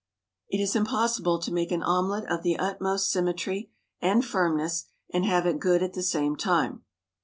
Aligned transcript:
It 0.49 0.59
is 0.59 0.75
impossible 0.75 1.37
to 1.37 1.53
make 1.53 1.71
an 1.71 1.83
omelette 1.83 2.25
of 2.27 2.41
the 2.41 2.57
utmost 2.57 3.11
symmetry 3.11 3.69
and 4.01 4.25
firmness 4.25 4.85
and 5.13 5.25
have 5.25 5.45
it 5.45 5.59
good 5.59 5.83
at 5.83 5.93
the 5.93 6.01
same 6.01 6.35
time. 6.35 6.83